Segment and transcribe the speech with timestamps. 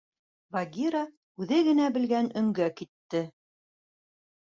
[0.55, 1.01] Багира
[1.45, 3.21] үҙе генә белгән өңгә китте.